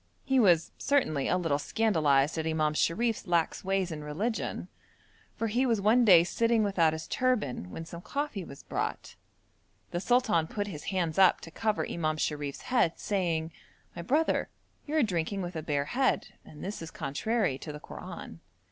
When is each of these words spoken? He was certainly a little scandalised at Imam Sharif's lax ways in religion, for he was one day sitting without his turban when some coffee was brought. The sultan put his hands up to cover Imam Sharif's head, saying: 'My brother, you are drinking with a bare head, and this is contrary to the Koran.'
He 0.25 0.39
was 0.39 0.71
certainly 0.79 1.27
a 1.27 1.37
little 1.37 1.59
scandalised 1.59 2.35
at 2.39 2.47
Imam 2.47 2.73
Sharif's 2.73 3.27
lax 3.27 3.63
ways 3.63 3.91
in 3.91 4.03
religion, 4.03 4.67
for 5.35 5.45
he 5.45 5.63
was 5.63 5.79
one 5.79 6.03
day 6.05 6.23
sitting 6.23 6.63
without 6.63 6.93
his 6.93 7.05
turban 7.07 7.69
when 7.69 7.85
some 7.85 8.01
coffee 8.01 8.43
was 8.43 8.63
brought. 8.63 9.15
The 9.91 9.99
sultan 9.99 10.47
put 10.47 10.65
his 10.65 10.85
hands 10.85 11.19
up 11.19 11.39
to 11.41 11.51
cover 11.51 11.87
Imam 11.87 12.17
Sharif's 12.17 12.61
head, 12.63 12.97
saying: 12.97 13.51
'My 13.95 14.01
brother, 14.01 14.49
you 14.87 14.95
are 14.95 15.03
drinking 15.03 15.43
with 15.43 15.55
a 15.55 15.61
bare 15.61 15.85
head, 15.85 16.29
and 16.43 16.63
this 16.63 16.81
is 16.81 16.89
contrary 16.89 17.59
to 17.59 17.71
the 17.71 17.79
Koran.' 17.79 18.39